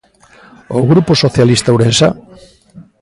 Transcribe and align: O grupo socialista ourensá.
O 0.77 0.79
grupo 0.91 1.11
socialista 1.23 1.73
ourensá. 1.73 2.09